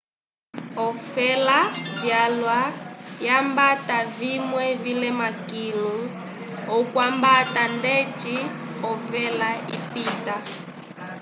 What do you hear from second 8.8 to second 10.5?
ovela ipita